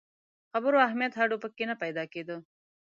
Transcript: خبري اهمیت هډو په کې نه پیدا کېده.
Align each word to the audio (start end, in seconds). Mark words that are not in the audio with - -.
خبري 0.51 0.77
اهمیت 0.87 1.13
هډو 1.15 1.35
په 1.43 1.47
کې 1.55 1.63
نه 1.69 1.75
پیدا 1.83 2.03
کېده. 2.13 2.37